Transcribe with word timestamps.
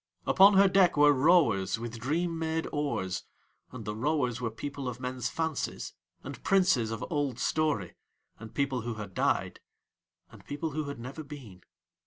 Upon 0.25 0.55
her 0.55 0.67
deck 0.67 0.97
were 0.97 1.13
rowers 1.13 1.77
with 1.77 1.99
dream 1.99 2.39
made 2.39 2.67
oars, 2.71 3.25
and 3.71 3.85
the 3.85 3.95
rowers 3.95 4.41
were 4.41 4.49
the 4.49 4.55
people 4.55 4.87
of 4.87 4.99
men's 4.99 5.29
fancies, 5.29 5.93
and 6.23 6.43
princes 6.43 6.89
of 6.89 7.05
old 7.11 7.37
story 7.37 7.93
and 8.39 8.51
people 8.51 8.81
who 8.81 8.95
had 8.95 9.13
died, 9.13 9.59
and 10.31 10.43
people 10.43 10.71
who 10.71 10.85
had 10.85 10.97
never 10.97 11.23
been. 11.23 11.61